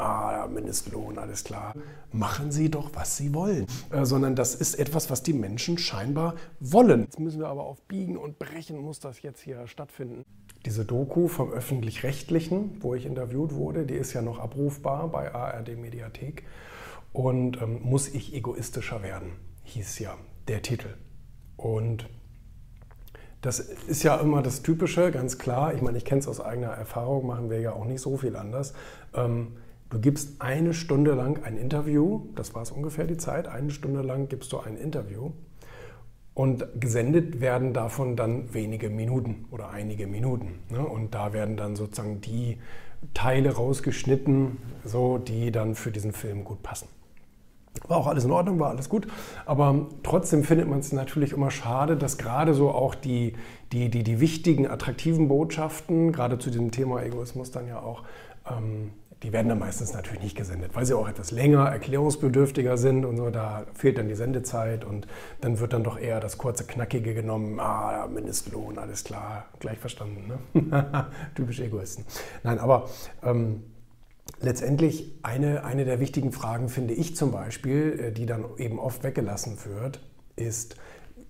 [0.00, 1.74] ah, Mindestlohn, alles klar.
[2.12, 3.66] Machen Sie doch, was Sie wollen.
[3.90, 7.02] Äh, sondern das ist etwas, was die Menschen scheinbar wollen.
[7.02, 10.24] Jetzt müssen wir aber auf Biegen und Brechen, muss das jetzt hier stattfinden.
[10.66, 15.76] Diese Doku vom Öffentlich-Rechtlichen, wo ich interviewt wurde, die ist ja noch abrufbar bei ARD
[15.78, 16.44] Mediathek.
[17.12, 19.32] Und ähm, muss ich egoistischer werden,
[19.64, 20.16] hieß ja
[20.48, 20.94] der Titel.
[21.56, 22.08] Und
[23.40, 25.74] das ist ja immer das Typische, ganz klar.
[25.74, 28.36] Ich meine, ich kenne es aus eigener Erfahrung, machen wir ja auch nicht so viel
[28.36, 28.74] anders.
[29.14, 29.56] Ähm,
[29.90, 34.02] du gibst eine Stunde lang ein Interview, das war es ungefähr die Zeit, eine Stunde
[34.02, 35.32] lang gibst du ein Interview
[36.34, 40.60] und gesendet werden davon dann wenige Minuten oder einige Minuten.
[40.70, 40.80] Ne?
[40.80, 42.58] Und da werden dann sozusagen die
[43.14, 46.88] Teile rausgeschnitten, so, die dann für diesen Film gut passen.
[47.88, 49.06] War auch alles in Ordnung, war alles gut.
[49.46, 53.34] Aber trotzdem findet man es natürlich immer schade, dass gerade so auch die,
[53.72, 58.04] die, die, die wichtigen, attraktiven Botschaften, gerade zu diesem Thema Egoismus dann ja auch,
[58.50, 63.04] ähm, die werden dann meistens natürlich nicht gesendet, weil sie auch etwas länger, erklärungsbedürftiger sind
[63.04, 63.30] und so.
[63.30, 65.06] Da fehlt dann die Sendezeit und
[65.42, 67.60] dann wird dann doch eher das kurze, knackige genommen.
[67.60, 70.32] Ah, Mindestlohn, alles klar, gleich verstanden.
[70.54, 71.06] Ne?
[71.34, 72.04] Typisch Egoisten.
[72.42, 72.88] Nein, aber.
[73.22, 73.62] Ähm,
[74.40, 79.02] letztendlich eine, eine der wichtigen Fragen, finde ich zum Beispiel, äh, die dann eben oft
[79.02, 80.00] weggelassen wird,
[80.36, 80.76] ist,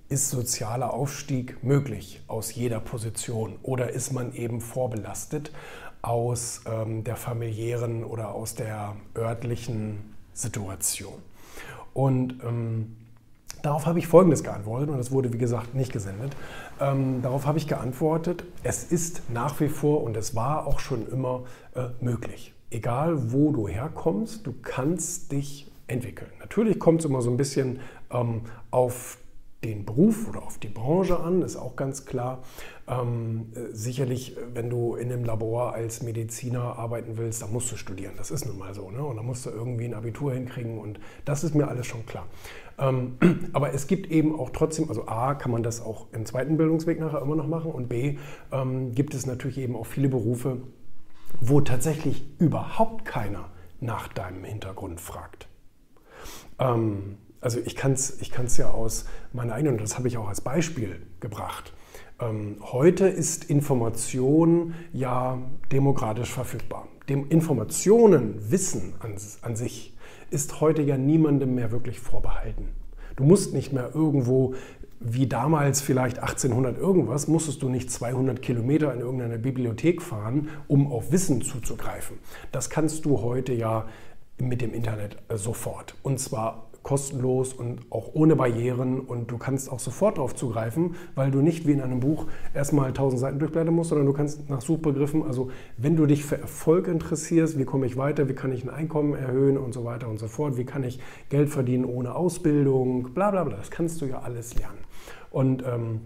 [0.08, 5.50] ist sozialer Aufstieg möglich aus jeder Position oder ist man eben vorbelastet
[6.02, 11.14] aus ähm, der familiären oder aus der örtlichen Situation?
[11.92, 12.96] Und ähm,
[13.62, 16.36] darauf habe ich Folgendes geantwortet und das wurde wie gesagt nicht gesendet.
[16.80, 21.08] Ähm, darauf habe ich geantwortet, es ist nach wie vor und es war auch schon
[21.08, 26.30] immer äh, möglich egal wo du herkommst, du kannst dich entwickeln.
[26.38, 29.18] Natürlich kommt es immer so ein bisschen ähm, auf
[29.64, 32.42] den Beruf oder auf die Branche an, ist auch ganz klar.
[32.88, 37.76] Ähm, äh, sicherlich, wenn du in einem Labor als Mediziner arbeiten willst, dann musst du
[37.76, 38.14] studieren.
[38.16, 38.90] Das ist nun mal so.
[38.90, 39.04] Ne?
[39.04, 42.26] Und dann musst du irgendwie ein Abitur hinkriegen und das ist mir alles schon klar.
[42.78, 43.18] Ähm,
[43.52, 46.98] aber es gibt eben auch trotzdem, also A, kann man das auch im zweiten Bildungsweg
[46.98, 48.16] nachher immer noch machen und B,
[48.52, 50.62] ähm, gibt es natürlich eben auch viele Berufe,
[51.40, 53.50] wo tatsächlich überhaupt keiner
[53.80, 55.48] nach deinem Hintergrund fragt.
[56.58, 60.18] Ähm, also ich kann es ich kann's ja aus meiner eigenen, und das habe ich
[60.18, 61.72] auch als Beispiel gebracht.
[62.20, 65.38] Ähm, heute ist Information ja
[65.72, 66.88] demokratisch verfügbar.
[67.08, 69.96] Dem Informationen, Wissen an, an sich
[70.30, 72.68] ist heute ja niemandem mehr wirklich vorbehalten.
[73.16, 74.54] Du musst nicht mehr irgendwo
[75.00, 80.92] wie damals vielleicht 1800 irgendwas, musstest du nicht 200 Kilometer in irgendeine Bibliothek fahren, um
[80.92, 82.18] auf Wissen zuzugreifen.
[82.52, 83.86] Das kannst du heute ja
[84.38, 85.94] mit dem Internet äh, sofort.
[86.02, 91.30] Und zwar kostenlos und auch ohne Barrieren und du kannst auch sofort darauf zugreifen, weil
[91.30, 94.60] du nicht wie in einem Buch erstmal 1000 Seiten durchblättern musst, sondern du kannst nach
[94.60, 98.64] Suchbegriffen, also wenn du dich für Erfolg interessierst, wie komme ich weiter, wie kann ich
[98.64, 102.14] ein Einkommen erhöhen und so weiter und so fort, wie kann ich Geld verdienen ohne
[102.14, 104.78] Ausbildung, bla bla bla, das kannst du ja alles lernen.
[105.30, 106.00] Und ähm,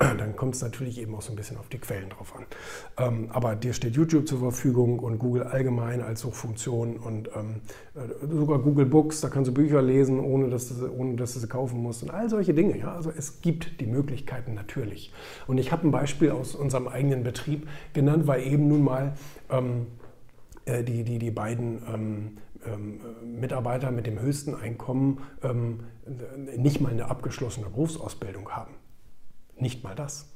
[0.00, 2.46] dann kommt es natürlich eben auch so ein bisschen auf die Quellen drauf an.
[2.96, 7.60] Ähm, aber dir steht YouTube zur Verfügung und Google allgemein als Suchfunktion und ähm,
[7.94, 11.40] äh, sogar Google Books, da kannst du Bücher lesen, ohne dass, du, ohne dass du
[11.40, 12.78] sie kaufen musst und all solche Dinge.
[12.78, 12.94] Ja?
[12.94, 15.12] Also es gibt die Möglichkeiten natürlich.
[15.46, 19.12] Und ich habe ein Beispiel aus unserem eigenen Betrieb genannt, weil eben nun mal
[19.50, 19.86] ähm,
[20.64, 23.00] äh, die, die, die beiden ähm, ähm,
[23.38, 25.80] Mitarbeiter mit dem höchsten Einkommen ähm,
[26.56, 28.74] nicht mal eine abgeschlossene Berufsausbildung haben.
[29.60, 30.32] Nicht mal das.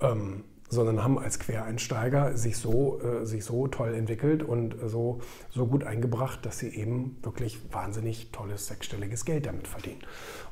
[0.00, 5.66] Ähm, sondern haben als Quereinsteiger sich so, äh, sich so toll entwickelt und so, so
[5.66, 10.00] gut eingebracht, dass sie eben wirklich wahnsinnig tolles sechsstelliges Geld damit verdienen.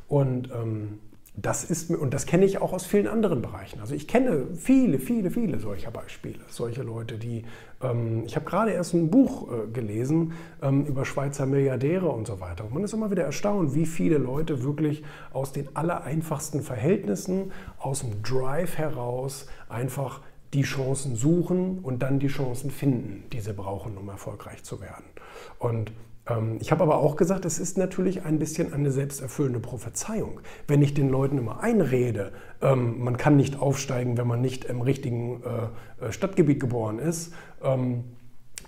[0.09, 1.01] Und ähm,
[1.37, 3.81] das ist und das kenne ich auch aus vielen anderen Bereichen.
[3.81, 7.45] Also ich kenne viele, viele, viele solcher Beispiele, solche Leute, die
[7.83, 10.33] ähm, ich habe gerade erst ein Buch äh, gelesen
[10.63, 12.65] ähm, über Schweizer Milliardäre und so weiter.
[12.65, 15.03] Und man ist immer wieder erstaunt, wie viele Leute wirklich
[15.33, 20.23] aus den allereinfachsten Verhältnissen, aus dem Drive heraus einfach
[20.55, 25.05] die Chancen suchen und dann die Chancen finden, die sie brauchen, um erfolgreich zu werden.
[25.59, 25.93] Und
[26.59, 30.41] ich habe aber auch gesagt, es ist natürlich ein bisschen eine selbsterfüllende Prophezeiung.
[30.67, 34.81] Wenn ich den Leuten immer einrede, ähm, man kann nicht aufsteigen, wenn man nicht im
[34.81, 37.33] richtigen äh, äh, Stadtgebiet geboren ist,
[37.63, 38.05] ähm,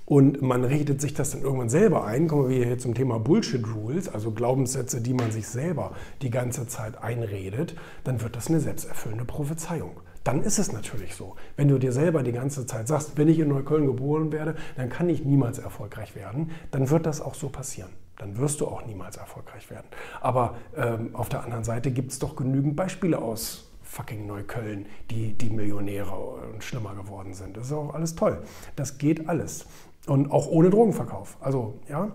[0.04, 3.62] und man redet sich das dann irgendwann selber ein, kommen wir hier zum Thema Bullshit
[3.74, 8.60] Rules, also Glaubenssätze, die man sich selber die ganze Zeit einredet, dann wird das eine
[8.60, 11.36] selbsterfüllende Prophezeiung dann ist es natürlich so.
[11.56, 14.90] Wenn du dir selber die ganze Zeit sagst, wenn ich in Neukölln geboren werde, dann
[14.90, 17.88] kann ich niemals erfolgreich werden, dann wird das auch so passieren.
[18.18, 19.86] Dann wirst du auch niemals erfolgreich werden.
[20.20, 25.32] Aber ähm, auf der anderen Seite gibt es doch genügend Beispiele aus fucking Neukölln, die,
[25.32, 27.56] die Millionäre und schlimmer geworden sind.
[27.56, 28.42] Das ist auch alles toll.
[28.76, 29.64] Das geht alles.
[30.06, 31.38] Und auch ohne Drogenverkauf.
[31.40, 32.12] Also, ja,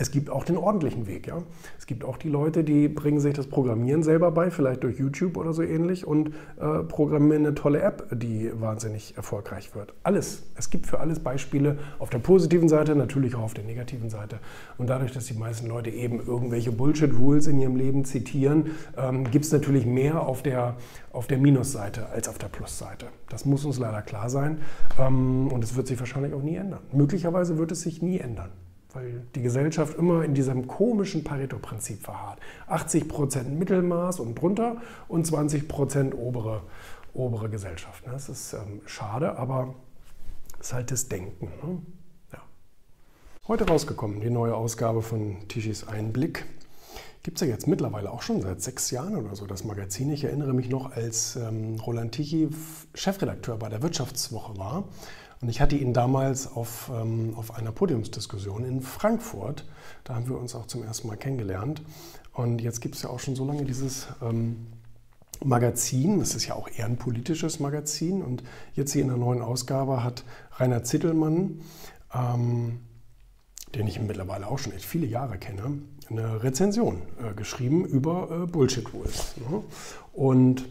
[0.00, 1.26] es gibt auch den ordentlichen Weg.
[1.26, 1.42] Ja?
[1.78, 5.36] Es gibt auch die Leute, die bringen sich das Programmieren selber bei, vielleicht durch YouTube
[5.36, 9.92] oder so ähnlich, und äh, programmieren eine tolle App, die wahnsinnig erfolgreich wird.
[10.02, 10.44] Alles.
[10.56, 14.38] Es gibt für alles Beispiele auf der positiven Seite, natürlich auch auf der negativen Seite.
[14.78, 19.44] Und dadurch, dass die meisten Leute eben irgendwelche Bullshit-Rules in ihrem Leben zitieren, ähm, gibt
[19.44, 20.76] es natürlich mehr auf der,
[21.12, 23.06] auf der Minusseite als auf der Plusseite.
[23.28, 24.62] Das muss uns leider klar sein.
[24.98, 26.80] Ähm, und es wird sich wahrscheinlich auch nie ändern.
[26.90, 28.50] Möglicherweise wird es sich nie ändern
[28.94, 32.40] weil die Gesellschaft immer in diesem komischen Pareto-Prinzip verharrt.
[32.68, 34.76] 80% Mittelmaß und drunter
[35.08, 35.64] und 20
[36.14, 36.62] obere,
[37.14, 38.04] obere Gesellschaft.
[38.06, 39.74] Das ist ähm, schade, aber
[40.58, 41.46] es ist halt das Denken.
[41.46, 41.82] Ne?
[42.32, 42.38] Ja.
[43.48, 46.44] Heute rausgekommen, die neue Ausgabe von Tischis Einblick.
[47.22, 50.10] Gibt es ja jetzt mittlerweile auch schon seit sechs Jahren oder so, das Magazin.
[50.10, 52.48] Ich erinnere mich noch, als ähm, Roland Tichy
[52.94, 54.84] Chefredakteur bei der Wirtschaftswoche war
[55.40, 59.66] und ich hatte ihn damals auf, ähm, auf einer Podiumsdiskussion in Frankfurt.
[60.04, 61.82] Da haben wir uns auch zum ersten Mal kennengelernt.
[62.34, 64.66] Und jetzt gibt es ja auch schon so lange dieses ähm,
[65.42, 66.18] Magazin.
[66.18, 68.22] Das ist ja auch eher ein politisches Magazin.
[68.22, 68.42] Und
[68.74, 70.24] jetzt hier in der neuen Ausgabe hat
[70.58, 71.62] Rainer Zittelmann,
[72.14, 72.80] ähm,
[73.74, 75.78] den ich mittlerweile auch schon echt viele Jahre kenne,
[76.10, 79.36] eine Rezension äh, geschrieben über äh, Bullshit Rules.
[79.48, 79.62] Ne?
[80.12, 80.68] Und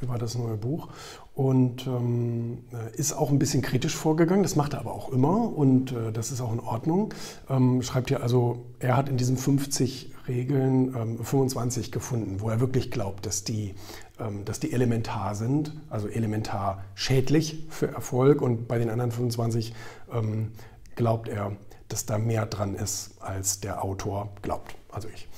[0.00, 0.88] über das neue Buch
[1.34, 2.64] und ähm,
[2.96, 4.42] ist auch ein bisschen kritisch vorgegangen.
[4.42, 7.14] Das macht er aber auch immer und äh, das ist auch in Ordnung.
[7.48, 12.60] Ähm, schreibt hier also, er hat in diesen 50 Regeln ähm, 25 gefunden, wo er
[12.60, 13.74] wirklich glaubt, dass die,
[14.18, 19.74] ähm, dass die elementar sind, also elementar schädlich für Erfolg und bei den anderen 25
[20.12, 20.52] ähm,
[20.96, 21.52] glaubt er,
[21.88, 25.28] dass da mehr dran ist, als der Autor glaubt, also ich.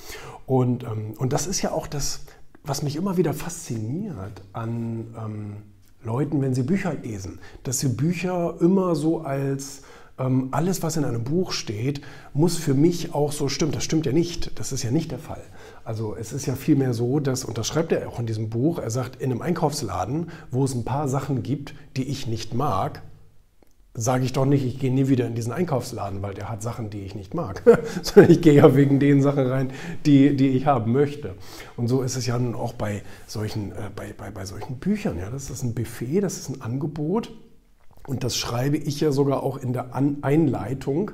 [0.47, 2.23] Und, ähm, und das ist ja auch das,
[2.71, 5.57] was mich immer wieder fasziniert an
[6.05, 9.83] Leuten, wenn sie Bücher lesen, dass sie Bücher immer so als
[10.21, 12.01] ähm, alles, was in einem Buch steht,
[12.33, 13.73] muss für mich auch so stimmen.
[13.73, 14.57] Das stimmt ja nicht.
[14.61, 15.43] Das ist ja nicht der Fall.
[15.85, 18.79] Also es ist ja vielmehr so, dass, und das schreibt er auch in diesem Buch,
[18.79, 23.03] er sagt, in einem Einkaufsladen, wo es ein paar Sachen gibt, die ich nicht mag,
[23.95, 26.91] sage ich doch nicht, ich gehe nie wieder in diesen Einkaufsladen, weil der hat Sachen,
[26.91, 27.63] die ich nicht mag,
[28.03, 29.73] sondern ich gehe ja wegen den Sachen rein,
[30.07, 31.35] die, die ich haben möchte.
[31.77, 35.19] Und so ist es ja nun auch bei solchen, äh, bei, bei, bei solchen Büchern.
[35.19, 35.31] Ja?
[35.31, 37.33] Das ist ein Buffet, das ist ein Angebot.
[38.07, 41.13] Und das schreibe ich ja sogar auch in der An Einleitung.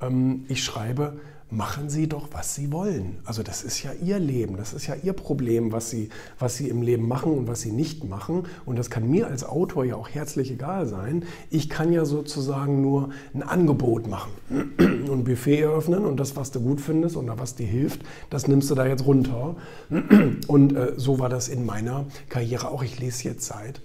[0.00, 1.18] Ähm, ich schreibe,
[1.50, 3.18] machen Sie doch, was Sie wollen.
[3.24, 6.68] Also das ist ja Ihr Leben, das ist ja Ihr Problem, was Sie, was Sie
[6.68, 8.44] im Leben machen und was Sie nicht machen.
[8.66, 11.24] Und das kann mir als Autor ja auch herzlich egal sein.
[11.50, 16.50] Ich kann ja sozusagen nur ein Angebot machen und ein Buffet eröffnen und das, was
[16.50, 19.56] du gut findest oder was dir hilft, das nimmst du da jetzt runter.
[20.48, 22.82] Und äh, so war das in meiner Karriere auch.
[22.82, 23.80] Ich lese jetzt seit,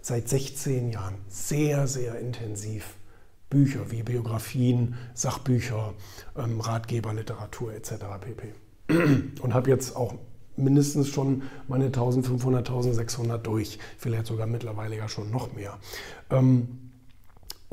[0.00, 2.94] seit 16 Jahren sehr, sehr intensiv
[3.54, 5.94] Bücher wie Biografien, Sachbücher,
[6.36, 7.92] ähm, Ratgeber, Literatur etc.
[8.20, 8.52] pp.
[9.40, 10.16] Und habe jetzt auch
[10.56, 15.78] mindestens schon meine 1500, 1600 durch, vielleicht sogar mittlerweile ja schon noch mehr.
[16.30, 16.90] Ähm,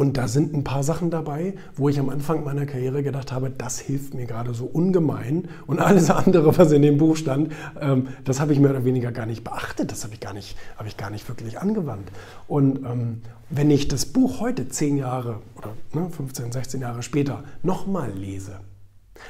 [0.01, 3.51] und da sind ein paar Sachen dabei, wo ich am Anfang meiner Karriere gedacht habe,
[3.51, 5.47] das hilft mir gerade so ungemein.
[5.67, 9.11] Und alles andere, was in dem Buch stand, ähm, das habe ich mehr oder weniger
[9.11, 9.91] gar nicht beachtet.
[9.91, 12.11] Das habe ich gar nicht, habe ich gar nicht wirklich angewandt.
[12.47, 13.21] Und ähm,
[13.51, 18.59] wenn ich das Buch heute, zehn Jahre oder ne, 15, 16 Jahre später, nochmal lese,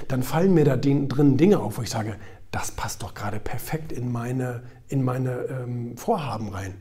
[0.08, 2.16] dann fallen mir da drin Dinge auf, wo ich sage,
[2.52, 6.76] das passt doch gerade perfekt in meine, in meine ähm, Vorhaben rein.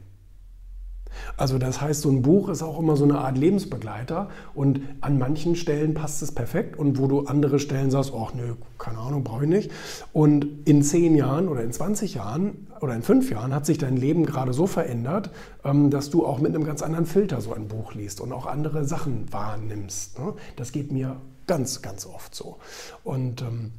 [1.37, 5.19] Also das heißt, so ein Buch ist auch immer so eine Art Lebensbegleiter und an
[5.19, 9.25] manchen Stellen passt es perfekt und wo du andere Stellen sagst, ach nö, keine Ahnung,
[9.25, 9.71] brauche ich nicht.
[10.13, 13.97] Und in zehn Jahren oder in 20 Jahren oder in fünf Jahren hat sich dein
[13.97, 15.31] Leben gerade so verändert,
[15.65, 18.47] ähm, dass du auch mit einem ganz anderen Filter so ein Buch liest und auch
[18.47, 20.19] andere Sachen wahrnimmst.
[20.19, 20.35] Ne?
[20.57, 22.59] Das geht mir ganz, ganz oft so.
[23.05, 23.73] Und ähm,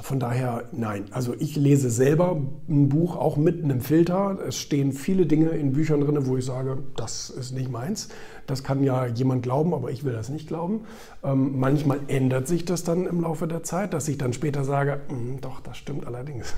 [0.00, 1.06] von daher, nein.
[1.10, 2.36] Also ich lese selber
[2.68, 4.38] ein Buch auch mit einem Filter.
[4.46, 8.08] Es stehen viele Dinge in Büchern drin, wo ich sage, das ist nicht meins.
[8.46, 10.82] Das kann ja jemand glauben, aber ich will das nicht glauben.
[11.24, 15.00] Ähm, manchmal ändert sich das dann im Laufe der Zeit, dass ich dann später sage,
[15.08, 16.54] hm, doch, das stimmt allerdings.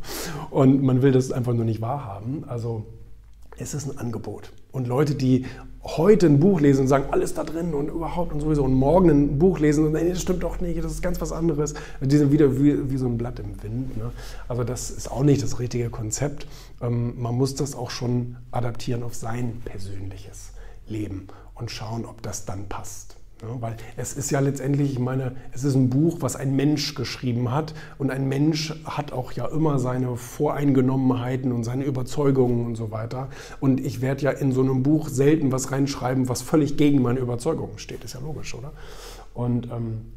[0.50, 2.44] Und man will das einfach nur nicht wahrhaben.
[2.46, 2.84] Also
[3.62, 4.52] es ist ein Angebot.
[4.72, 5.46] Und Leute, die
[5.84, 9.10] heute ein Buch lesen und sagen, alles da drin und überhaupt und sowieso und morgen
[9.10, 11.74] ein Buch lesen und nee, das stimmt doch nicht, das ist ganz was anderes.
[12.00, 13.96] Die sind wieder wie, wie so ein Blatt im Wind.
[13.96, 14.10] Ne?
[14.48, 16.46] Also das ist auch nicht das richtige Konzept.
[16.80, 20.52] Ähm, man muss das auch schon adaptieren auf sein persönliches
[20.86, 23.16] Leben und schauen, ob das dann passt.
[23.42, 26.94] Ja, weil es ist ja letztendlich, ich meine, es ist ein Buch, was ein Mensch
[26.94, 27.74] geschrieben hat.
[27.98, 33.28] Und ein Mensch hat auch ja immer seine Voreingenommenheiten und seine Überzeugungen und so weiter.
[33.58, 37.18] Und ich werde ja in so einem Buch selten was reinschreiben, was völlig gegen meine
[37.18, 38.04] Überzeugungen steht.
[38.04, 38.72] Ist ja logisch, oder?
[39.34, 40.12] Und ähm,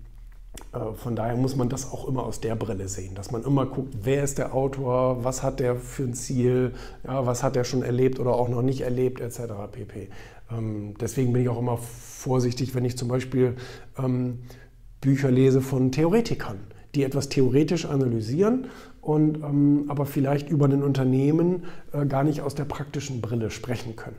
[0.74, 3.66] äh, von daher muss man das auch immer aus der Brille sehen, dass man immer
[3.66, 7.64] guckt, wer ist der Autor, was hat der für ein Ziel, ja, was hat er
[7.64, 9.40] schon erlebt oder auch noch nicht erlebt, etc.
[9.72, 10.10] pp.
[10.52, 13.56] Ähm, deswegen bin ich auch immer vorsichtig, wenn ich zum Beispiel
[13.98, 14.40] ähm,
[15.02, 16.60] Bücher lese von Theoretikern,
[16.96, 18.68] die etwas theoretisch analysieren
[19.02, 23.96] und ähm, aber vielleicht über ein Unternehmen äh, gar nicht aus der praktischen Brille sprechen
[23.96, 24.18] können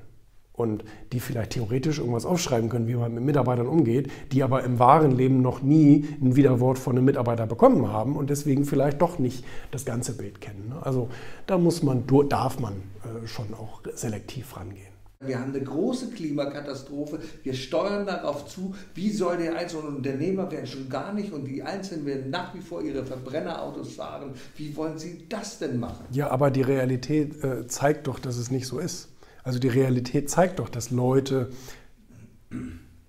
[0.57, 4.79] und die vielleicht theoretisch irgendwas aufschreiben können, wie man mit Mitarbeitern umgeht, die aber im
[4.79, 9.19] wahren Leben noch nie ein Widerwort von einem Mitarbeiter bekommen haben und deswegen vielleicht doch
[9.19, 10.71] nicht das ganze Bild kennen.
[10.71, 10.77] Ne?
[10.85, 11.09] Also
[11.47, 14.96] da muss man, darf man äh, schon auch selektiv rangehen.
[15.21, 17.21] Wir haben eine große Klimakatastrophe.
[17.43, 21.63] Wir steuern darauf zu, wie soll der einzelne Unternehmer werden schon gar nicht und die
[21.63, 24.35] Einzelnen werden nach wie vor ihre Verbrennerautos fahren.
[24.57, 26.05] Wie wollen Sie das denn machen?
[26.11, 29.09] Ja, aber die Realität äh, zeigt doch, dass es nicht so ist.
[29.43, 31.51] Also die Realität zeigt doch, dass Leute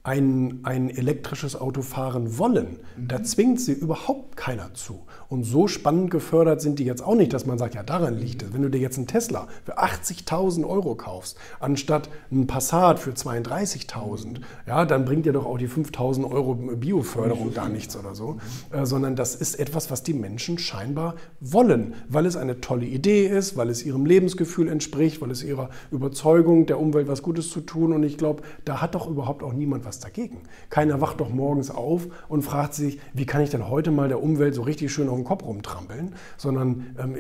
[0.08, 2.80] ein, ein elektrisches Auto fahren wollen.
[2.98, 3.26] Da mhm.
[3.26, 5.02] zwingt sie überhaupt keiner zu.
[5.28, 8.42] Und so spannend gefördert sind die jetzt auch nicht, dass man sagt, ja, daran liegt
[8.42, 8.54] es.
[8.54, 14.38] Wenn du dir jetzt einen Tesla für 80.000 Euro kaufst, anstatt einen Passat für 32.000,
[14.66, 18.38] ja, dann bringt dir doch auch die 5.000 Euro Bioförderung gar nichts oder so.
[18.72, 23.28] Äh, sondern das ist etwas, was die Menschen scheinbar wollen, weil es eine tolle Idee
[23.28, 27.60] ist, weil es ihrem Lebensgefühl entspricht, weil es ihrer Überzeugung, der Umwelt was Gutes zu
[27.60, 27.92] tun.
[27.92, 30.42] Und ich glaube, da hat doch überhaupt auch niemand was was dagegen.
[30.70, 34.22] Keiner wacht doch morgens auf und fragt sich, wie kann ich denn heute mal der
[34.22, 37.16] Umwelt so richtig schön auf den Kopf rumtrampeln, sondern ähm,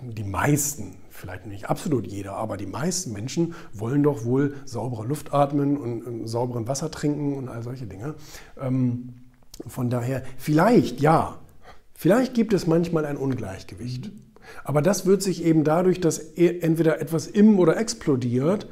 [0.00, 5.32] die meisten, vielleicht nicht absolut jeder, aber die meisten Menschen wollen doch wohl saubere Luft
[5.32, 8.14] atmen und ähm, sauberen Wasser trinken und all solche Dinge.
[8.60, 9.14] Ähm,
[9.66, 11.38] von daher, vielleicht ja,
[11.94, 14.12] vielleicht gibt es manchmal ein Ungleichgewicht.
[14.64, 18.66] Aber das wird sich eben dadurch, dass e, entweder etwas im oder explodiert,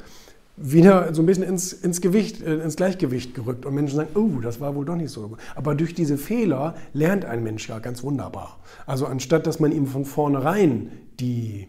[0.60, 4.40] wieder so ein bisschen ins, ins, Gewicht, äh, ins Gleichgewicht gerückt und Menschen sagen, oh,
[4.40, 5.36] das war wohl doch nicht so.
[5.54, 8.58] Aber durch diese Fehler lernt ein Mensch ja ganz wunderbar.
[8.86, 11.68] Also anstatt, dass man ihm von vornherein die,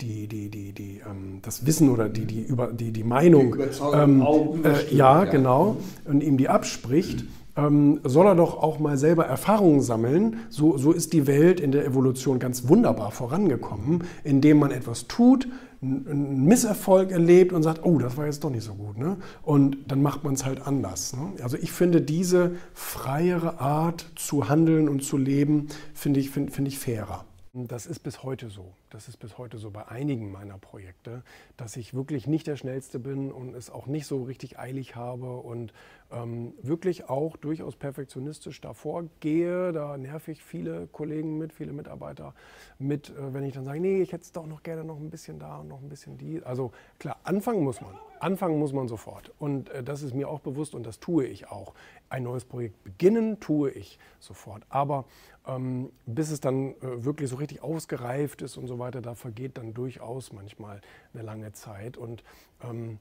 [0.00, 3.56] die, die, die, die, ähm, das Wissen oder die, die, über, die, die Meinung,
[3.94, 4.20] ähm,
[4.64, 7.24] äh, ja, ja, genau, und ihm die abspricht,
[7.56, 10.40] ähm, soll er doch auch mal selber Erfahrungen sammeln.
[10.50, 15.48] So, so ist die Welt in der Evolution ganz wunderbar vorangekommen, indem man etwas tut,
[15.82, 18.98] einen Misserfolg erlebt und sagt, oh, das war jetzt doch nicht so gut.
[18.98, 19.16] Ne?
[19.42, 21.14] Und dann macht man es halt anders.
[21.14, 21.32] Ne?
[21.42, 26.68] Also ich finde diese freiere Art zu handeln und zu leben, finde ich, find, find
[26.68, 27.24] ich fairer.
[27.58, 28.74] Das ist bis heute so.
[28.90, 31.22] Das ist bis heute so bei einigen meiner Projekte,
[31.56, 35.38] dass ich wirklich nicht der Schnellste bin und es auch nicht so richtig eilig habe
[35.38, 35.72] und
[36.12, 39.72] ähm, wirklich auch durchaus perfektionistisch davor gehe.
[39.72, 42.34] Da nerv ich viele Kollegen mit, viele Mitarbeiter
[42.78, 45.08] mit, äh, wenn ich dann sage, nee, ich hätte es doch noch gerne noch ein
[45.08, 46.42] bisschen da und noch ein bisschen die.
[46.44, 47.94] Also klar, anfangen muss man.
[48.20, 49.32] Anfangen muss man sofort.
[49.38, 51.72] Und äh, das ist mir auch bewusst und das tue ich auch.
[52.10, 54.62] Ein neues Projekt beginnen tue ich sofort.
[54.68, 55.06] Aber
[55.46, 59.58] ähm, bis es dann äh, wirklich so richtig ausgereift ist und so weiter, da vergeht
[59.58, 60.80] dann durchaus manchmal
[61.14, 61.96] eine lange Zeit.
[61.96, 62.24] Und
[62.62, 62.98] ähm,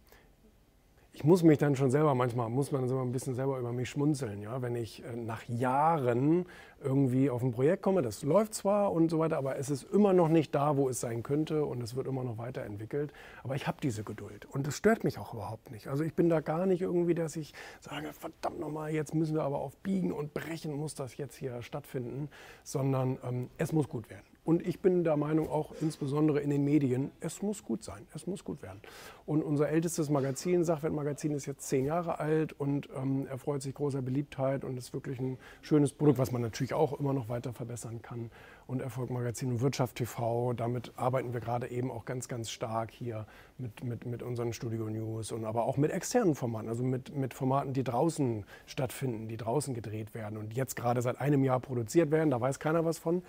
[1.16, 4.42] ich muss mich dann schon selber, manchmal muss man ein bisschen selber über mich schmunzeln,
[4.42, 6.46] ja, wenn ich äh, nach Jahren
[6.84, 10.12] irgendwie auf ein Projekt komme, das läuft zwar und so weiter, aber es ist immer
[10.12, 13.14] noch nicht da, wo es sein könnte und es wird immer noch weiterentwickelt.
[13.44, 15.88] Aber ich habe diese Geduld und das stört mich auch überhaupt nicht.
[15.88, 19.44] Also ich bin da gar nicht irgendwie, dass ich sage, verdammt nochmal, jetzt müssen wir
[19.44, 22.28] aber auf Biegen und Brechen muss das jetzt hier stattfinden,
[22.66, 24.35] sondern ähm, es muss gut werden.
[24.46, 28.28] Und ich bin der Meinung, auch insbesondere in den Medien, es muss gut sein, es
[28.28, 28.80] muss gut werden.
[29.26, 34.04] Und unser ältestes Magazin, Sachwertmagazin, ist jetzt zehn Jahre alt und ähm, erfreut sich großer
[34.04, 38.04] Beliebtheit und ist wirklich ein schönes Produkt, was man natürlich auch immer noch weiter verbessern
[38.04, 38.30] kann
[38.68, 40.54] und Erfolgmagazin und Wirtschaft TV.
[40.54, 44.90] Damit arbeiten wir gerade eben auch ganz, ganz stark hier mit, mit, mit unseren Studio
[44.90, 49.38] News und aber auch mit externen Formaten, also mit, mit Formaten, die draußen stattfinden, die
[49.38, 52.32] draußen gedreht werden und jetzt gerade seit einem Jahr produziert werden.
[52.32, 53.22] Da weiß keiner was von.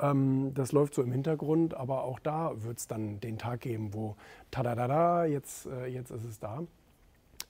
[0.00, 3.94] Ähm, das läuft so im Hintergrund, aber auch da wird es dann den Tag geben,
[3.94, 4.16] wo
[4.50, 6.62] tadadada, jetzt, äh, jetzt ist es da.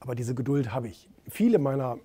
[0.01, 1.09] Aber diese Geduld habe ich.
[1.29, 1.99] Viele meiner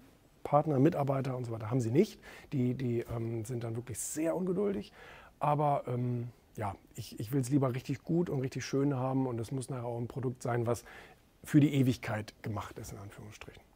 [0.44, 2.20] Partner, Mitarbeiter und so weiter haben sie nicht.
[2.54, 4.92] Die, die ähm, sind dann wirklich sehr ungeduldig.
[5.40, 9.40] Aber ähm, ja, ich, ich will es lieber richtig gut und richtig schön haben und
[9.40, 10.84] es muss nachher auch ein Produkt sein, was
[11.44, 13.69] für die Ewigkeit gemacht ist, in Anführungsstrichen.